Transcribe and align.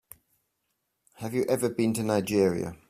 Have 1.17 1.35
you 1.35 1.45
ever 1.47 1.69
been 1.69 1.93
to 1.93 2.01
Nigeria? 2.01 2.73